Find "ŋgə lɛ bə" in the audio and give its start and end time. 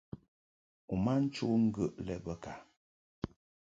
1.65-2.33